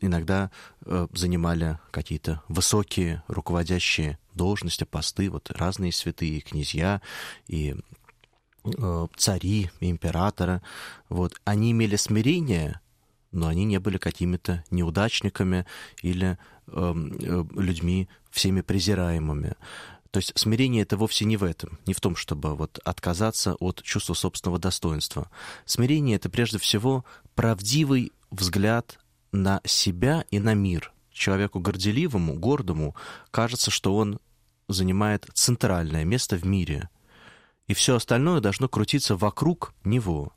иногда 0.00 0.50
э, 0.86 1.06
занимали 1.12 1.78
какие-то 1.90 2.42
высокие 2.48 3.22
руководящие 3.28 4.18
должности, 4.32 4.84
посты, 4.84 5.28
вот 5.28 5.50
разные 5.50 5.92
святые 5.92 6.40
князья 6.40 7.02
и 7.46 7.76
цари, 9.16 9.70
и 9.80 9.90
императоры. 9.90 10.62
Вот. 11.10 11.34
Они 11.44 11.72
имели 11.72 11.96
смирение, 11.96 12.80
но 13.32 13.48
они 13.48 13.66
не 13.66 13.78
были 13.78 13.98
какими-то 13.98 14.64
неудачниками 14.70 15.66
или 16.00 16.38
людьми 16.66 18.08
всеми 18.30 18.62
презираемыми. 18.62 19.56
То 20.16 20.20
есть 20.20 20.32
смирение 20.34 20.82
это 20.82 20.96
вовсе 20.96 21.26
не 21.26 21.36
в 21.36 21.44
этом, 21.44 21.78
не 21.84 21.92
в 21.92 22.00
том, 22.00 22.16
чтобы 22.16 22.56
вот 22.56 22.78
отказаться 22.84 23.54
от 23.56 23.82
чувства 23.82 24.14
собственного 24.14 24.58
достоинства. 24.58 25.30
Смирение 25.66 26.16
это 26.16 26.30
прежде 26.30 26.56
всего 26.56 27.04
правдивый 27.34 28.12
взгляд 28.30 28.98
на 29.30 29.60
себя 29.66 30.24
и 30.30 30.38
на 30.38 30.54
мир. 30.54 30.94
Человеку 31.12 31.60
горделивому, 31.60 32.32
гордому 32.32 32.96
кажется, 33.30 33.70
что 33.70 33.94
он 33.94 34.18
занимает 34.68 35.28
центральное 35.34 36.06
место 36.06 36.36
в 36.38 36.46
мире, 36.46 36.88
и 37.66 37.74
все 37.74 37.94
остальное 37.94 38.40
должно 38.40 38.70
крутиться 38.70 39.16
вокруг 39.16 39.74
него. 39.84 40.32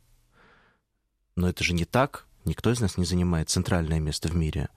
Но 1.37 1.47
это 1.47 1.63
же 1.63 1.71
не 1.71 1.85
так. 1.85 2.25
Никто 2.43 2.69
из 2.69 2.81
нас 2.81 2.97
не 2.97 3.05
занимает 3.05 3.49
центральное 3.49 4.01
место 4.01 4.27
в 4.27 4.35
мире. 4.35 4.67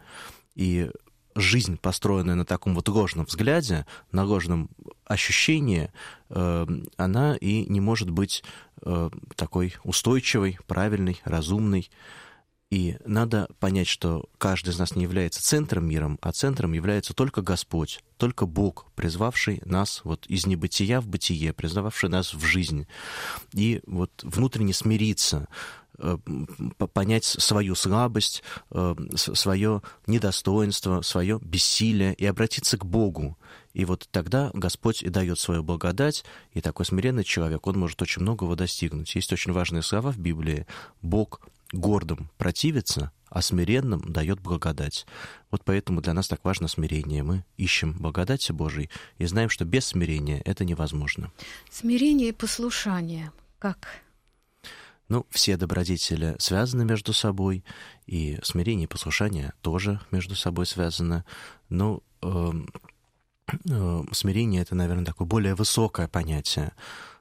И 0.55 0.93
жизнь, 1.35 1.79
построенная 1.79 2.35
на 2.35 2.45
таком 2.45 2.75
вот 2.75 2.89
ложном 2.89 3.27
взгляде, 3.27 3.87
на 4.11 4.25
ложном 4.25 4.71
ощущении, 5.05 5.91
э, 6.31 6.67
она 6.97 7.37
и 7.37 7.67
не 7.67 7.81
может 7.81 8.11
быть 8.11 8.43
э, 8.83 9.11
такой 9.37 9.75
устойчивой, 9.85 10.59
правильной, 10.67 11.21
разумной. 11.25 11.91
И 12.71 12.97
надо 13.05 13.49
понять, 13.59 13.87
что 13.87 14.25
каждый 14.39 14.71
из 14.71 14.79
нас 14.79 14.97
не 14.97 15.03
является 15.03 15.43
центром 15.43 15.87
мира, 15.87 16.17
а 16.23 16.33
центром 16.33 16.73
является 16.73 17.13
только 17.13 17.43
Господь, 17.43 18.03
только 18.17 18.47
Бог, 18.47 18.87
призвавший 18.95 19.61
нас 19.67 20.01
вот 20.05 20.27
из 20.27 20.47
небытия 20.47 21.03
в 21.03 21.07
бытие, 21.07 21.53
призвавший 21.53 22.09
нас 22.09 22.33
в 22.33 22.43
жизнь. 22.43 22.87
И 23.53 23.83
вот 23.87 24.11
внутренне 24.23 24.73
смириться, 24.73 25.49
понять 26.93 27.25
свою 27.25 27.75
слабость, 27.75 28.43
э, 28.71 28.95
свое 29.15 29.83
недостоинство, 30.07 31.03
свое 31.03 31.39
бессилие 31.43 32.15
и 32.15 32.27
обратиться 32.27 32.79
к 32.79 32.85
Богу. 32.85 33.39
И 33.75 33.85
вот 33.85 34.09
тогда 34.11 34.51
Господь 34.53 35.03
и 35.03 35.09
дает 35.09 35.39
свою 35.39 35.63
благодать, 35.63 36.25
и 36.53 36.61
такой 36.61 36.87
смиренный 36.87 37.25
человек, 37.25 37.67
он 37.67 37.79
может 37.79 38.01
очень 38.03 38.23
многого 38.23 38.57
достигнуть. 38.57 39.15
Есть 39.15 39.33
очень 39.33 39.53
важные 39.53 39.83
слова 39.83 40.13
в 40.13 40.19
Библии. 40.19 40.67
Бог 41.01 41.41
гордым 41.73 42.31
противится, 42.37 43.13
а 43.29 43.41
смиренным 43.41 44.13
дает 44.13 44.41
благодать. 44.41 45.07
Вот 45.51 45.63
поэтому 45.65 46.03
для 46.03 46.13
нас 46.13 46.29
так 46.29 46.45
важно 46.45 46.69
смирение. 46.69 47.23
Мы 47.23 47.45
ищем 47.57 47.95
благодати 47.95 48.53
Божией 48.53 48.91
и 49.17 49.25
знаем, 49.25 49.49
что 49.49 49.65
без 49.65 49.87
смирения 49.87 50.43
это 50.45 50.65
невозможно. 50.67 51.33
Смирение 51.71 52.29
и 52.29 52.33
послушание. 52.33 53.33
Как 53.59 54.03
ну, 55.13 55.27
все 55.29 55.59
добродетели 55.59 56.37
связаны 56.39 56.87
между 56.87 57.13
собой, 57.13 57.65
и 58.07 58.39
смирение 58.43 58.85
и 58.85 58.87
послушание 58.87 59.53
тоже 59.61 60.01
между 60.11 60.35
собой 60.35 60.65
связаны. 60.65 61.23
Но 61.69 62.03
э, 62.23 62.53
э, 63.69 64.03
смирение— 64.13 64.63
это, 64.63 64.75
наверное, 64.75 65.05
такое 65.05 65.29
более 65.29 65.55
высокое 65.55 66.09
понятие. 66.09 66.73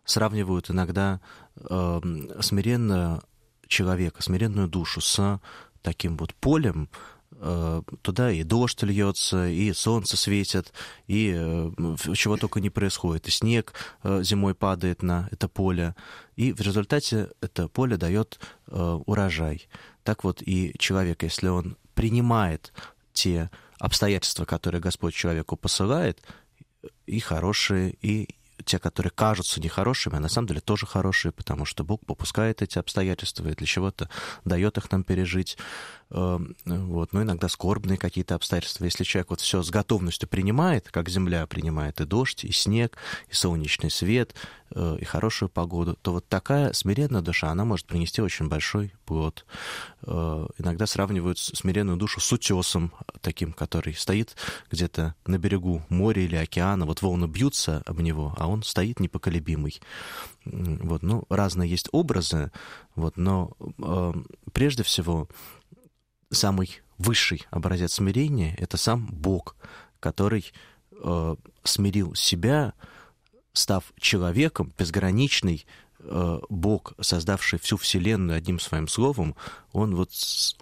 Сравнивают 0.05 0.71
иногда 0.71 1.19
э, 1.57 2.01
смиренного 2.39 3.25
человека, 3.67 4.23
смиренную 4.23 4.69
душу 4.69 5.01
с 5.01 5.41
таким 5.81 6.15
вот 6.15 6.33
полем, 6.35 6.87
туда 8.01 8.31
и 8.31 8.43
дождь 8.43 8.83
льется, 8.83 9.47
и 9.47 9.73
солнце 9.73 10.17
светит, 10.17 10.73
и 11.07 11.33
э, 11.35 11.95
чего 12.13 12.37
только 12.37 12.59
не 12.59 12.69
происходит. 12.69 13.27
И 13.27 13.31
снег 13.31 13.73
э, 14.03 14.21
зимой 14.23 14.53
падает 14.53 15.01
на 15.01 15.27
это 15.31 15.47
поле, 15.47 15.95
и 16.35 16.53
в 16.53 16.61
результате 16.61 17.29
это 17.41 17.67
поле 17.67 17.97
дает 17.97 18.39
урожай. 18.67 19.67
Так 20.03 20.23
вот 20.23 20.41
и 20.41 20.73
человек, 20.77 21.23
если 21.23 21.47
он 21.47 21.77
принимает 21.93 22.73
те 23.13 23.49
обстоятельства, 23.79 24.45
которые 24.45 24.81
Господь 24.81 25.13
человеку 25.13 25.57
посылает, 25.57 26.21
и 27.05 27.19
хорошие, 27.19 27.95
и 28.01 28.29
те, 28.63 28.79
которые 28.79 29.11
кажутся 29.11 29.59
нехорошими, 29.59 30.17
а 30.17 30.19
на 30.19 30.29
самом 30.29 30.47
деле 30.47 30.61
тоже 30.61 30.85
хорошие, 30.85 31.31
потому 31.31 31.65
что 31.65 31.83
Бог 31.83 32.05
попускает 32.05 32.61
эти 32.61 32.77
обстоятельства 32.77 33.47
и 33.47 33.55
для 33.55 33.65
чего-то 33.65 34.09
дает 34.45 34.77
их 34.77 34.91
нам 34.91 35.03
пережить. 35.03 35.57
Вот, 36.11 37.13
но 37.13 37.23
иногда 37.23 37.47
скорбные 37.47 37.97
какие-то 37.97 38.35
обстоятельства. 38.35 38.83
Если 38.83 39.05
человек 39.05 39.29
вот 39.29 39.39
все 39.39 39.63
с 39.63 39.69
готовностью 39.69 40.27
принимает, 40.27 40.89
как 40.91 41.07
земля 41.07 41.47
принимает 41.47 42.01
и 42.01 42.05
дождь, 42.05 42.43
и 42.43 42.51
снег, 42.51 42.97
и 43.29 43.33
солнечный 43.33 43.89
свет, 43.89 44.35
э, 44.75 44.97
и 44.99 45.05
хорошую 45.05 45.47
погоду, 45.47 45.97
то 46.01 46.11
вот 46.11 46.27
такая 46.27 46.73
смиренная 46.73 47.21
душа, 47.21 47.49
она 47.49 47.63
может 47.63 47.85
принести 47.85 48.21
очень 48.21 48.49
большой 48.49 48.93
плод. 49.05 49.45
Э, 50.01 50.47
иногда 50.57 50.85
сравнивают 50.85 51.39
смиренную 51.39 51.95
душу 51.95 52.19
с 52.19 52.29
утесом 52.33 52.91
таким, 53.21 53.53
который 53.53 53.93
стоит 53.93 54.35
где-то 54.69 55.15
на 55.25 55.37
берегу 55.37 55.81
моря 55.87 56.23
или 56.23 56.35
океана, 56.35 56.85
вот 56.85 57.01
волны 57.01 57.27
бьются 57.27 57.83
об 57.85 58.01
него, 58.01 58.35
а 58.37 58.47
он 58.47 58.63
стоит 58.63 58.99
непоколебимый. 58.99 59.79
Вот, 60.43 61.03
ну, 61.03 61.23
разные 61.29 61.69
есть 61.69 61.87
образы, 61.93 62.51
вот, 62.95 63.15
но 63.15 63.51
э, 63.77 64.13
прежде 64.51 64.83
всего 64.83 65.29
самый 66.31 66.81
высший 66.97 67.45
образец 67.51 67.93
смирения— 67.93 68.55
это 68.57 68.77
сам 68.77 69.07
Бог, 69.11 69.55
который 69.99 70.51
э, 70.91 71.35
смирил 71.63 72.15
себя, 72.15 72.73
став 73.53 73.83
человеком, 73.99 74.73
безграничный 74.77 75.65
э, 75.99 76.39
Бог, 76.49 76.93
создавший 77.01 77.59
всю 77.59 77.77
Вселенную 77.77 78.37
одним 78.37 78.59
своим 78.59 78.87
словом, 78.87 79.35
он 79.73 79.95
вот 79.95 80.11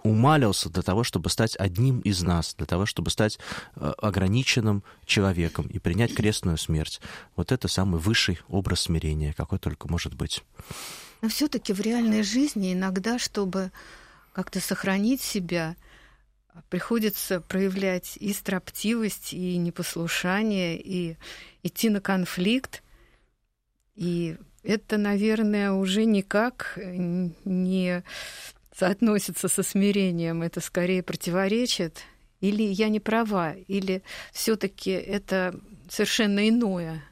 умалился 0.02 0.70
для 0.70 0.82
того, 0.82 1.04
чтобы 1.04 1.30
стать 1.30 1.56
одним 1.56 2.00
из 2.00 2.22
нас, 2.22 2.54
для 2.54 2.66
того, 2.66 2.86
чтобы 2.86 3.10
стать 3.10 3.38
э, 3.76 3.92
ограниченным 3.98 4.82
человеком 5.04 5.66
и 5.66 5.78
принять 5.78 6.14
крестную 6.14 6.58
смерть. 6.58 7.00
Вот 7.36 7.52
это 7.52 7.68
самый 7.68 8.00
высший 8.00 8.40
образ 8.48 8.82
смирения, 8.82 9.32
какой 9.32 9.58
только 9.58 9.88
может 9.88 10.14
быть. 10.14 10.42
Но 11.22 11.28
все-таки 11.28 11.72
в 11.72 11.80
реальной 11.80 12.22
жизни 12.22 12.72
иногда, 12.72 13.18
чтобы 13.18 13.70
как-то 14.32 14.60
сохранить 14.60 15.20
себя, 15.20 15.76
приходится 16.68 17.40
проявлять 17.40 18.16
и 18.18 18.32
строптивость, 18.32 19.32
и 19.32 19.56
непослушание, 19.56 20.80
и 20.80 21.16
идти 21.62 21.88
на 21.90 22.00
конфликт. 22.00 22.82
И 23.94 24.36
это, 24.62 24.98
наверное, 24.98 25.72
уже 25.72 26.04
никак 26.04 26.78
не 27.44 28.02
соотносится 28.76 29.48
со 29.48 29.62
смирением, 29.62 30.42
это 30.42 30.60
скорее 30.60 31.02
противоречит. 31.02 32.00
Или 32.40 32.62
я 32.62 32.88
не 32.88 33.00
права, 33.00 33.52
или 33.52 34.02
все-таки 34.32 34.90
это 34.90 35.58
совершенно 35.90 36.48
иное. 36.48 37.04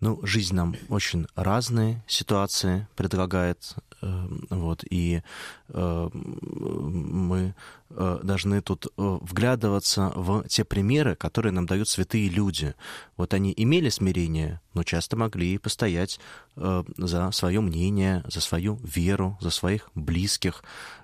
Ну, 0.00 0.18
жизнь 0.22 0.54
нам 0.54 0.76
очень 0.88 1.26
разные 1.34 2.02
ситуации 2.06 2.88
предлагает, 2.96 3.74
эм, 4.00 4.46
вот, 4.48 4.82
и 4.88 5.22
э, 5.68 6.08
мы 6.14 7.54
э, 7.90 8.20
должны 8.22 8.62
тут 8.62 8.86
э, 8.86 8.90
вглядываться 8.96 10.10
в 10.16 10.48
те 10.48 10.64
примеры, 10.64 11.16
которые 11.16 11.52
нам 11.52 11.66
дают 11.66 11.86
святые 11.86 12.30
люди. 12.30 12.74
Вот 13.18 13.34
они 13.34 13.52
имели 13.54 13.90
смирение, 13.90 14.62
но 14.72 14.84
часто 14.84 15.18
могли 15.18 15.58
постоять 15.58 16.18
за 16.56 17.30
свое 17.32 17.60
мнение, 17.60 18.24
за 18.26 18.40
свою 18.40 18.76
веру, 18.82 19.36
за 19.40 19.50
своих 19.50 19.90
близких. 19.94 20.62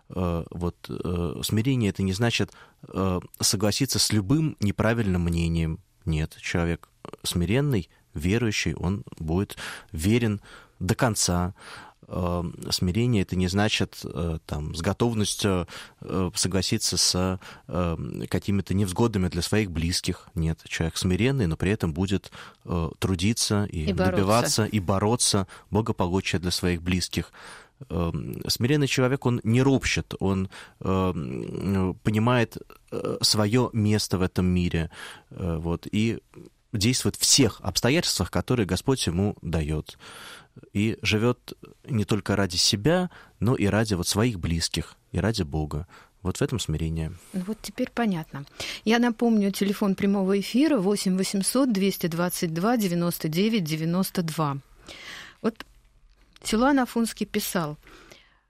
Вот 0.09 0.77
смирение 1.43 1.91
это 1.91 2.03
не 2.03 2.13
значит 2.13 2.53
согласиться 3.41 3.99
с 3.99 4.13
любым 4.13 4.57
неправильным 4.61 5.23
мнением. 5.23 5.81
Нет, 6.05 6.37
человек 6.41 6.89
смиренный 7.23 7.89
верующий, 8.17 8.75
он 8.75 9.05
будет 9.19 9.57
верен 9.93 10.41
до 10.79 10.95
конца. 10.95 11.55
Э, 12.09 12.45
смирение 12.71 13.23
это 13.23 13.35
не 13.37 13.49
значит 13.49 14.01
э, 14.05 14.39
там, 14.47 14.75
с 14.75 14.81
готовностью 14.81 15.67
э, 16.03 16.31
согласиться 16.35 16.97
с 16.97 17.41
какими-то 18.29 18.75
невзгодами 18.75 19.29
для 19.29 19.43
своих 19.43 19.71
близких. 19.71 20.29
Нет, 20.35 20.61
человек 20.65 20.97
смиренный, 20.97 21.47
но 21.47 21.57
при 21.57 21.71
этом 21.73 21.93
будет 21.93 22.31
трудиться 22.99 23.65
и, 23.71 23.91
и 23.91 23.93
добиваться 23.93 24.65
и 24.65 24.81
бороться 24.81 25.47
благополучия 25.71 26.39
для 26.39 26.51
своих 26.51 26.83
близких 26.83 27.33
смиренный 28.49 28.87
человек, 28.87 29.27
он 29.27 29.39
не 29.45 29.61
ропщет, 29.61 30.15
он 30.19 30.49
понимает 30.79 32.57
свое 33.21 33.69
место 33.75 34.17
в 34.17 34.23
этом 34.23 34.47
мире, 34.47 34.91
вот, 35.29 35.87
и 35.93 36.21
действует 36.73 37.17
в 37.17 37.21
всех 37.21 37.61
обстоятельствах, 37.63 38.31
которые 38.31 38.67
Господь 38.67 39.07
ему 39.07 39.37
дает. 39.43 39.99
И 40.73 40.99
живет 41.03 41.53
не 41.85 42.05
только 42.05 42.35
ради 42.35 42.57
себя, 42.57 43.11
но 43.41 43.55
и 43.55 43.67
ради 43.67 43.95
вот 43.95 44.09
своих 44.09 44.41
близких, 44.41 44.97
и 45.13 45.19
ради 45.19 45.43
Бога. 45.43 45.87
Вот 46.23 46.39
в 46.39 46.43
этом 46.43 46.59
смирение. 46.59 47.13
Ну 47.35 47.45
вот 47.47 47.59
теперь 47.63 47.91
понятно. 47.91 48.45
Я 48.85 48.99
напомню, 48.99 49.53
телефон 49.53 49.95
прямого 49.95 50.41
эфира 50.41 50.79
8 50.79 51.17
800 51.17 51.73
222 51.73 52.77
99 52.79 53.65
92. 53.65 54.59
Вот 55.43 55.67
Силуан 56.43 56.81
Афонский 56.81 57.27
писал 57.27 57.77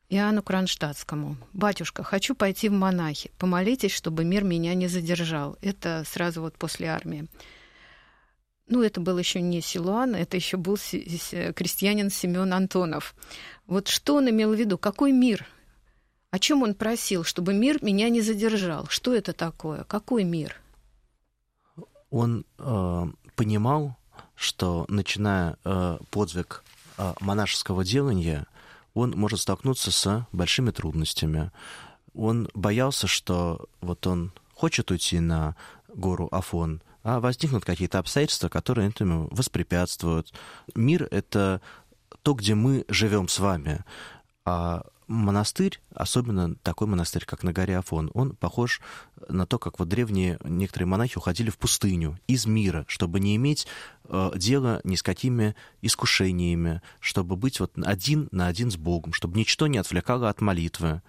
Иоанну 0.09 0.42
Кронштадтскому, 0.42 1.37
«Батюшка, 1.52 2.05
хочу 2.05 2.35
пойти 2.35 2.68
в 2.68 2.72
монахи. 2.72 3.31
Помолитесь, 3.38 3.92
чтобы 3.92 4.24
мир 4.24 4.44
меня 4.44 4.74
не 4.74 4.87
задержал». 4.87 5.59
Это 5.62 6.05
сразу 6.07 6.42
вот 6.42 6.55
после 6.55 6.88
армии. 6.88 7.26
Ну, 8.68 8.83
это 8.83 9.00
был 9.00 9.16
еще 9.18 9.40
не 9.40 9.61
Силуан, 9.61 10.14
это 10.16 10.37
еще 10.37 10.57
был 10.57 10.76
крестьянин 10.76 12.11
Семен 12.11 12.52
Антонов. 12.52 13.14
Вот 13.66 13.88
что 13.88 14.16
он 14.16 14.29
имел 14.29 14.52
в 14.52 14.59
виду? 14.59 14.76
Какой 14.76 15.12
мир? 15.12 15.46
О 16.31 16.38
чем 16.38 16.62
он 16.62 16.74
просил? 16.74 17.22
Чтобы 17.22 17.55
мир 17.55 17.83
меня 17.83 18.09
не 18.09 18.20
задержал. 18.20 18.87
Что 18.88 19.14
это 19.14 19.33
такое? 19.33 19.85
Какой 19.85 20.24
мир? 20.24 20.57
Он 22.11 22.44
э, 22.59 23.07
понимал, 23.37 23.96
что 24.35 24.85
начиная 24.88 25.57
э, 25.64 25.98
подвиг 26.11 26.64
э, 26.98 27.14
монашеского 27.20 27.85
делания, 27.85 28.46
он 28.94 29.12
может 29.12 29.40
столкнуться 29.40 29.90
с 29.90 30.26
большими 30.33 30.70
трудностями. 30.70 31.52
Он 32.14 32.48
боялся, 32.55 33.07
что 33.07 33.66
вот 33.81 34.07
он 34.07 34.33
хочет 34.55 34.90
уйти 34.90 35.20
на 35.20 35.55
гору 35.88 36.29
Афон, 36.33 36.81
а 37.07 37.21
возникнут 37.21 37.64
какие-то 37.64 38.01
обстоятельства, 38.01 38.49
которые 38.49 38.88
этому 38.88 39.29
воспрепятствуют. 39.31 40.35
Мир— 40.75 41.07
это 41.12 41.61
то, 42.23 42.35
где 42.35 42.57
мы 42.57 42.85
живем 42.88 43.29
с 43.29 43.38
вами. 43.38 43.85
А 44.45 44.83
монастырь, 45.07 45.79
особенно 45.95 46.57
такой 46.57 46.88
монастырь, 46.88 47.25
как 47.25 47.45
на 47.45 47.53
горе 47.53 47.79
Афон, 47.79 48.11
он 48.12 48.35
похож 48.35 48.81
на 49.29 49.47
то, 49.47 49.61
как 49.61 49.79
вот 49.79 49.87
древние 49.87 50.40
некоторые 50.42 50.88
монахи 50.88 51.16
уходили 51.16 51.49
в 51.49 51.59
пустыню 51.59 52.19
из 52.27 52.45
мира, 52.45 52.85
чтобы 52.88 53.21
не 53.21 53.37
иметь 53.37 53.69
э, 54.09 54.33
дела 54.35 54.81
ни 54.83 54.97
с 54.97 55.05
какими 55.05 55.55
искушениями, 55.83 56.83
чтобы 56.99 57.37
быть 57.37 57.61
вот 57.61 57.71
один 57.85 58.29
на 58.33 58.49
один 58.49 58.73
с 58.73 58.77
Богом, 58.77 59.12
чтобы 59.12 59.38
ничто 59.38 59.69
не 59.69 59.79
отвлекало 59.79 60.29
от 60.29 60.40
молитвы. 60.40 61.03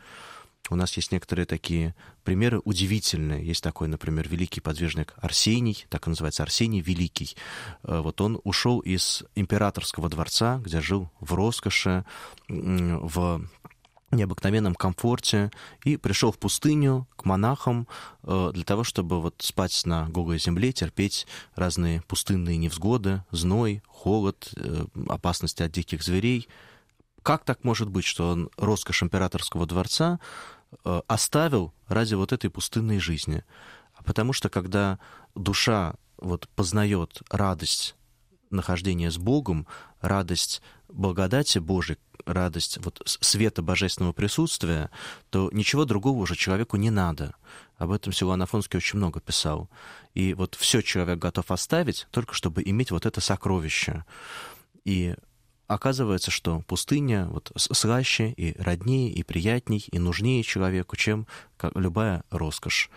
У 0.70 0.76
нас 0.76 0.96
есть 0.98 1.12
некоторые 1.12 1.46
такие 1.46 1.96
примеры 2.24 2.60
удивительные. 2.64 3.46
Есть 3.46 3.64
такой, 3.64 3.88
например, 3.88 4.28
великий 4.28 4.62
подвижник 4.62 5.14
Арсений, 5.18 5.86
так 5.90 6.08
и 6.08 6.10
называется 6.10 6.44
Арсений 6.44 6.82
Великий. 6.82 7.36
Э, 7.84 8.02
вот 8.02 8.22
он 8.22 8.40
ушел 8.44 8.80
из 8.80 9.24
императорского 9.36 10.10
дворца, 10.10 10.60
где 10.64 10.82
жил 10.82 11.10
в 11.20 11.34
роскоши, 11.34 12.06
в 12.48 13.42
необыкновенном 14.12 14.76
комфорте 14.76 15.52
и 15.84 15.98
пришел 15.98 16.32
в 16.32 16.38
пустыню 16.38 17.08
к 17.16 17.26
монахам 17.26 17.88
э, 18.24 18.52
для 18.54 18.64
того, 18.64 18.84
чтобы 18.84 19.22
вот 19.22 19.36
спать 19.40 19.86
на 19.86 20.08
голой 20.10 20.40
земле, 20.40 20.72
терпеть 20.72 21.28
разные 21.56 22.02
пустынные 22.04 22.58
невзгоды, 22.58 23.24
зной, 23.32 23.84
холод, 23.88 24.50
э, 24.56 24.86
опасности 25.10 25.64
от 25.64 25.72
диких 25.72 26.04
зверей. 26.04 26.48
Как 27.22 27.44
так 27.44 27.66
может 27.66 27.90
быть, 27.90 28.06
что 28.06 28.30
он 28.30 28.50
роскошь 28.56 29.04
императорского 29.04 29.66
дворца 29.66 30.20
оставил 30.84 31.74
ради 31.88 32.16
вот 32.16 32.32
этой 32.32 32.50
пустынной 32.50 33.00
жизни. 33.00 33.44
Потому 34.06 34.34
что 34.34 34.50
когда 34.50 35.00
душа 35.36 35.96
вот 36.18 36.48
познает 36.50 37.22
радость 37.30 37.96
нахождения 38.50 39.12
с 39.12 39.18
Богом, 39.18 39.68
радость 40.02 40.62
благодати 40.88 41.60
Божией, 41.60 42.00
радость 42.26 42.78
вот 42.84 43.02
света 43.06 43.62
божественного 43.62 44.14
присутствия, 44.14 44.90
то 45.30 45.50
ничего 45.52 45.86
другого 45.86 46.20
уже 46.20 46.36
человеку 46.36 46.78
не 46.78 46.90
надо. 46.90 47.36
Об 47.78 47.92
этом 47.92 48.12
Силуан 48.14 48.42
Афонский 48.42 48.78
очень 48.78 48.98
много 48.98 49.20
писал. 49.20 49.70
И 50.14 50.34
вот 50.34 50.56
все 50.56 50.82
человек 50.82 51.20
готов 51.20 51.52
оставить, 51.52 52.08
только 52.12 52.34
чтобы 52.34 52.64
иметь 52.64 52.92
вот 52.92 53.06
это 53.06 53.22
сокровище. 53.22 54.04
И 54.84 55.16
оказывается, 55.68 56.32
что 56.32 56.62
пустыня 56.62 57.28
вот 57.30 57.52
слаще 57.56 58.32
и 58.32 58.60
роднее, 58.60 59.12
и 59.12 59.24
приятней, 59.24 59.86
и 59.92 60.00
нужнее 60.00 60.44
человеку, 60.44 60.96
чем 60.96 61.28
любая 61.76 62.24
роскошь. 62.30 62.90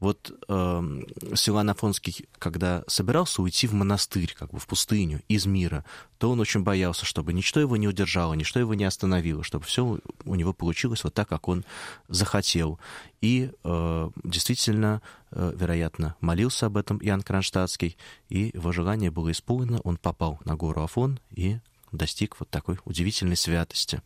Вот 0.00 0.30
э, 0.48 1.02
Силуан 1.34 1.70
Афонский, 1.70 2.28
когда 2.38 2.84
собирался 2.86 3.42
уйти 3.42 3.66
в 3.66 3.74
монастырь, 3.74 4.32
как 4.32 4.52
бы 4.52 4.60
в 4.60 4.66
пустыню, 4.68 5.22
из 5.26 5.46
мира, 5.46 5.84
то 6.18 6.30
он 6.30 6.38
очень 6.38 6.62
боялся, 6.62 7.04
чтобы 7.04 7.32
ничто 7.32 7.58
его 7.58 7.76
не 7.76 7.88
удержало, 7.88 8.34
ничто 8.34 8.60
его 8.60 8.74
не 8.74 8.84
остановило, 8.84 9.42
чтобы 9.42 9.64
все 9.64 9.98
у 10.24 10.34
него 10.36 10.52
получилось 10.52 11.02
вот 11.02 11.14
так, 11.14 11.28
как 11.28 11.48
он 11.48 11.64
захотел. 12.06 12.78
И 13.20 13.50
э, 13.64 14.10
действительно, 14.22 15.02
э, 15.32 15.52
вероятно, 15.56 16.14
молился 16.20 16.66
об 16.66 16.76
этом 16.76 16.98
Иоанн 17.02 17.22
Кронштадтский, 17.22 17.96
и 18.28 18.52
его 18.54 18.70
желание 18.70 19.10
было 19.10 19.32
исполнено, 19.32 19.80
он 19.82 19.96
попал 19.96 20.38
на 20.44 20.54
гору 20.54 20.84
Афон 20.84 21.18
и 21.32 21.58
достиг 21.92 22.36
вот 22.38 22.50
такой 22.50 22.78
удивительной 22.84 23.36
святости. 23.36 24.02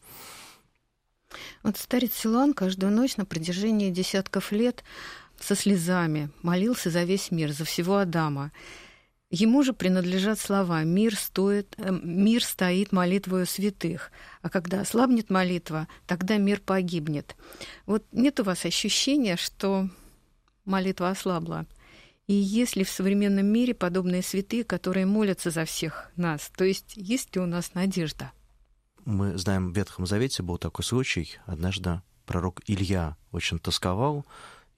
Вот 1.63 1.77
старец 1.79 2.13
Силуан 2.15 2.53
каждую 2.53 2.93
ночь 2.93 3.17
на 3.17 3.25
протяжении 3.25 3.91
десятков 3.91 4.53
лет 4.53 4.85
со 5.41 5.57
слезами 5.57 6.31
молился 6.43 6.91
за 6.91 7.05
весь 7.05 7.31
мир, 7.31 7.53
за 7.53 7.65
всего 7.65 7.99
Адама. 7.99 8.53
Ему 9.31 9.63
же 9.63 9.73
принадлежат 9.73 10.39
слова 10.39 10.85
«мир, 10.85 11.17
стоит, 11.17 11.75
э, 11.79 11.91
мир 11.91 12.45
стоит 12.45 12.93
молитвою 12.93 13.47
святых», 13.47 14.13
а 14.43 14.51
когда 14.51 14.83
ослабнет 14.83 15.31
молитва, 15.31 15.89
тогда 16.07 16.37
мир 16.37 16.61
погибнет. 16.61 17.35
Вот 17.87 18.05
нет 18.13 18.41
у 18.41 18.45
вас 18.45 18.67
ощущения, 18.67 19.37
что 19.37 19.89
молитва 20.67 21.09
ослабла? 21.09 21.67
И 22.33 22.35
есть 22.35 22.77
ли 22.77 22.85
в 22.85 22.89
современном 22.89 23.45
мире 23.45 23.75
подобные 23.75 24.23
святые, 24.23 24.65
которые 24.65 25.05
молятся 25.05 25.51
за 25.51 25.67
всех 25.67 26.11
нас? 26.17 26.51
То 26.57 26.65
есть 26.65 26.95
есть 26.97 27.37
ли 27.37 27.43
у 27.43 27.47
нас 27.47 27.75
надежда? 27.75 28.33
Мы 29.05 29.37
знаем, 29.37 29.71
в 29.71 29.77
Ветхом 29.77 30.07
Завете 30.07 30.43
был 30.43 30.57
такой 30.57 30.83
случай. 30.83 31.37
Однажды 31.45 32.01
пророк 32.25 32.63
Илья 32.67 33.19
очень 33.33 33.59
тосковал, 33.59 34.25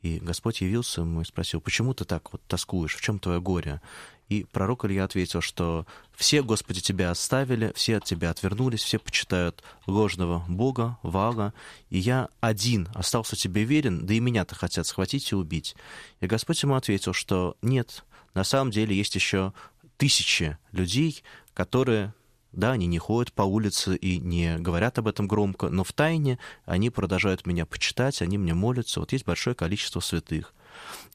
и 0.05 0.19
Господь 0.19 0.61
явился 0.61 1.01
ему 1.01 1.23
и 1.23 1.25
спросил, 1.25 1.63
почему 1.63 1.95
ты 1.95 2.05
так 2.05 2.31
вот 2.31 2.43
тоскуешь, 2.47 2.95
в 2.95 3.01
чем 3.01 3.19
твое 3.19 3.41
горе? 3.41 3.81
И 4.29 4.45
пророк 4.45 4.85
Илья 4.85 5.05
ответил, 5.05 5.41
что 5.41 5.87
все, 6.15 6.43
Господи, 6.43 6.83
тебя 6.83 7.11
оставили, 7.11 7.73
все 7.75 7.97
от 7.97 8.05
тебя 8.05 8.29
отвернулись, 8.29 8.83
все 8.83 8.99
почитают 8.99 9.65
ложного 9.87 10.45
Бога, 10.47 10.99
Вала, 11.03 11.55
и 11.89 11.99
я 11.99 12.29
один 12.41 12.89
остался 12.95 13.35
тебе 13.35 13.65
верен, 13.65 14.05
да 14.05 14.13
и 14.13 14.21
меня-то 14.21 14.55
хотят 14.55 14.87
схватить 14.87 15.33
и 15.33 15.37
убить. 15.37 15.75
И 16.21 16.27
Господь 16.27 16.63
ему 16.63 16.75
ответил, 16.75 17.15
что 17.15 17.57
нет, 17.63 18.05
на 18.35 18.45
самом 18.45 18.73
деле 18.73 18.95
есть 18.95 19.15
еще 19.15 19.55
тысячи 19.97 20.59
людей, 20.73 21.23
которые 21.55 22.13
да, 22.57 22.73
они 22.73 22.87
не 22.87 22.99
ходят 22.99 23.33
по 23.33 23.43
улице 23.43 23.97
и 23.97 24.19
не 24.19 24.57
говорят 24.59 24.99
об 24.99 25.09
этом 25.09 25.29
громко, 25.29 25.69
но 25.69 25.85
в 25.85 25.93
тайне 25.93 26.39
они 26.65 26.91
продолжают 26.91 27.47
меня 27.47 27.67
почитать, 27.67 28.23
они 28.23 28.39
мне 28.39 28.55
молятся. 28.55 29.01
Вот 29.01 29.13
есть 29.13 29.25
большое 29.25 29.55
количество 29.55 30.01
святых. 30.01 30.55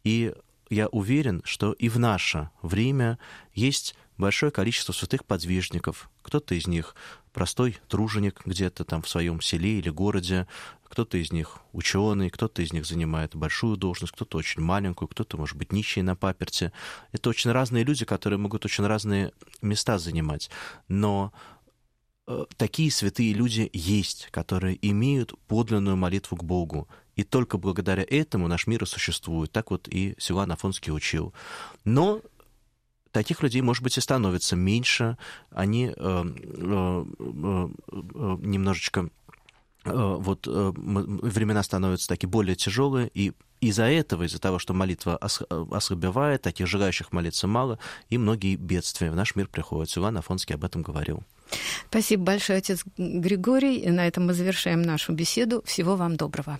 И 0.04 0.34
я 0.69 0.88
уверен, 0.88 1.41
что 1.43 1.73
и 1.73 1.89
в 1.89 1.99
наше 1.99 2.49
время 2.62 3.17
есть 3.54 3.95
большое 4.19 4.51
количество 4.51 4.93
святых 4.93 5.25
подвижников. 5.25 6.12
Кто-то 6.21 6.53
из 6.53 6.67
них 6.67 6.93
простой 7.32 7.77
труженик 7.88 8.41
где-то 8.45 8.84
там 8.84 9.01
в 9.01 9.10
своем 9.10 9.41
селе 9.41 9.79
или 9.79 9.89
городе, 9.89 10.47
кто-то 10.84 11.17
из 11.17 11.32
них 11.32 11.60
ученый, 11.71 12.29
кто-то 12.29 12.62
из 12.62 12.73
них 12.73 12.86
занимает 12.86 13.36
большую 13.36 13.77
должность, 13.77 14.13
кто-то 14.13 14.38
очень 14.38 14.62
маленькую, 14.62 15.08
кто-то, 15.08 15.38
может 15.38 15.55
быть, 15.55 15.71
нищий 15.71 16.01
на 16.01 16.15
паперте. 16.15 16.73
Это 17.12 17.29
очень 17.29 17.51
разные 17.51 17.84
люди, 17.84 18.05
которые 18.05 18.38
могут 18.38 18.65
очень 18.65 18.86
разные 18.86 19.32
места 19.62 19.97
занимать. 19.97 20.49
Но 20.88 21.32
э, 22.27 22.45
такие 22.58 22.91
святые 22.91 23.34
люди 23.34 23.69
есть, 23.71 24.27
которые 24.32 24.77
имеют 24.89 25.34
подлинную 25.47 25.95
молитву 25.95 26.36
к 26.36 26.43
Богу. 26.43 26.89
И 27.15 27.23
только 27.23 27.58
благодаря 27.58 28.05
этому 28.08 28.47
наш 28.47 28.67
мир 28.67 28.84
и 28.84 28.86
существует. 28.86 29.51
Так 29.51 29.71
вот 29.71 29.88
и 29.88 30.15
Силуан 30.17 30.51
Афонский 30.51 30.91
учил. 30.91 31.34
Но 31.86 32.21
таких 33.12 33.43
людей, 33.43 33.62
может 33.62 33.84
быть, 33.84 33.98
и 33.98 34.02
становится 34.02 34.56
меньше. 34.56 35.17
Они 35.52 35.88
э, 35.88 35.93
э, 35.95 37.06
э, 37.17 37.69
немножечко 38.41 39.10
вот 39.86 40.45
времена 40.45 41.63
становятся 41.63 42.10
такие 42.10 42.28
более 42.28 42.56
тяжелые, 42.56 43.10
и 43.13 43.32
из-за 43.62 43.86
этого, 43.86 44.24
из-за 44.24 44.38
того, 44.38 44.60
что 44.60 44.74
молитва 44.74 45.17
ослабевает, 45.17 46.41
таких 46.41 46.67
желающих 46.67 47.13
молиться 47.13 47.48
мало, 47.48 47.80
и 48.10 48.17
многие 48.17 48.58
бедствия 48.58 49.10
в 49.10 49.15
наш 49.15 49.36
мир 49.36 49.48
приходят. 49.48 49.98
Иван 49.98 50.17
Афонский 50.17 50.56
об 50.56 50.65
этом 50.65 50.82
говорил. 50.82 51.24
Спасибо 51.89 52.24
большое, 52.24 52.60
отец 52.60 52.84
Григорий. 52.98 53.78
И 53.78 53.89
на 53.89 54.06
этом 54.06 54.28
мы 54.28 54.34
завершаем 54.34 54.82
нашу 54.82 55.13
беседу. 55.13 55.63
Всего 55.65 55.95
вам 55.95 56.17
доброго. 56.17 56.60